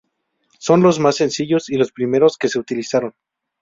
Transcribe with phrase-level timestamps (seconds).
[0.57, 3.13] Son los más sencillos y los primeros que se utilizaron.